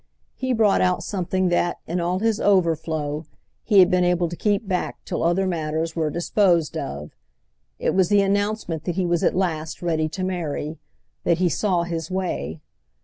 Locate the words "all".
1.99-2.17